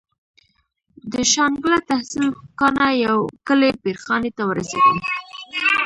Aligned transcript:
د 1.13 1.15
شانګله 1.33 1.79
تحصيل 1.89 2.27
کاڼه 2.59 2.87
يو 3.05 3.17
کلي 3.47 3.71
پير 3.81 3.97
خاني 4.03 4.31
ته 4.37 4.43
ورسېدم. 4.45 4.97